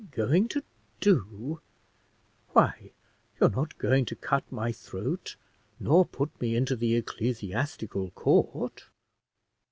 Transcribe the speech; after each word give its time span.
Going 0.09 0.47
to 0.47 0.63
do! 0.99 1.61
Why, 2.53 2.93
you're 3.39 3.51
not 3.51 3.77
going 3.77 4.05
to 4.05 4.15
cut 4.15 4.51
my 4.51 4.71
throat, 4.71 5.35
nor 5.79 6.05
put 6.07 6.41
me 6.41 6.55
into 6.55 6.75
the 6.75 6.95
Ecclesiastical 6.95 8.09
Court!" 8.09 8.85